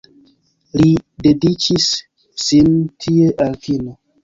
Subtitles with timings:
[0.79, 0.87] Li
[1.27, 1.91] dediĉis
[2.47, 2.73] sin
[3.05, 3.97] tie al kino.